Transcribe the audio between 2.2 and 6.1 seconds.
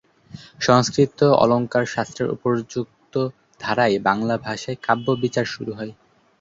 উপর্যুক্ত ধারায় বাংলা ভাষায় কাব্যবিচার শুরু হয়।